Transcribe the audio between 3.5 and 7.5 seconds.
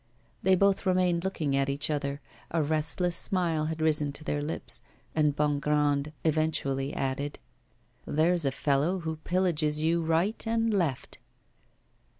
had risen to their lips, and Bongrand eventually added: